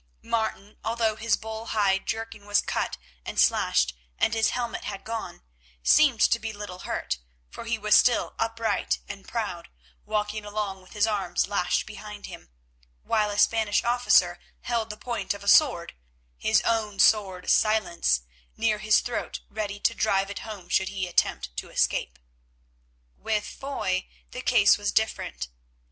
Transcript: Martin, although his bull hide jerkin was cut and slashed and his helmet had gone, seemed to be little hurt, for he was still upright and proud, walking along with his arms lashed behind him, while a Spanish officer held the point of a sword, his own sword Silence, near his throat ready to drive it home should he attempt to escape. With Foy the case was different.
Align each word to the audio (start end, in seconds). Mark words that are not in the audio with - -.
Martin, 0.23 0.79
although 0.83 1.15
his 1.15 1.37
bull 1.37 1.67
hide 1.77 2.07
jerkin 2.07 2.47
was 2.47 2.59
cut 2.59 2.97
and 3.23 3.39
slashed 3.39 3.95
and 4.17 4.33
his 4.33 4.49
helmet 4.49 4.83
had 4.85 5.03
gone, 5.03 5.43
seemed 5.83 6.21
to 6.21 6.39
be 6.39 6.51
little 6.51 6.79
hurt, 6.79 7.19
for 7.51 7.65
he 7.65 7.77
was 7.77 7.93
still 7.93 8.33
upright 8.39 8.97
and 9.07 9.27
proud, 9.27 9.69
walking 10.03 10.43
along 10.43 10.81
with 10.81 10.93
his 10.93 11.05
arms 11.05 11.47
lashed 11.47 11.85
behind 11.85 12.25
him, 12.25 12.49
while 13.03 13.29
a 13.29 13.37
Spanish 13.37 13.83
officer 13.83 14.39
held 14.61 14.89
the 14.89 14.97
point 14.97 15.35
of 15.35 15.43
a 15.43 15.47
sword, 15.47 15.93
his 16.35 16.61
own 16.63 16.97
sword 16.97 17.47
Silence, 17.47 18.21
near 18.57 18.79
his 18.79 19.01
throat 19.01 19.41
ready 19.49 19.79
to 19.79 19.93
drive 19.93 20.31
it 20.31 20.39
home 20.39 20.67
should 20.67 20.89
he 20.89 21.05
attempt 21.05 21.55
to 21.55 21.69
escape. 21.69 22.17
With 23.19 23.45
Foy 23.45 24.07
the 24.31 24.41
case 24.41 24.79
was 24.79 24.91
different. 24.91 25.49